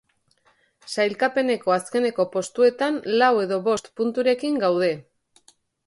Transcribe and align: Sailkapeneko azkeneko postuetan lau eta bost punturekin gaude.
Sailkapeneko 0.93 1.75
azkeneko 1.77 2.27
postuetan 2.37 2.99
lau 3.23 3.31
eta 3.45 3.63
bost 3.71 3.95
punturekin 4.01 4.63
gaude. 4.67 4.95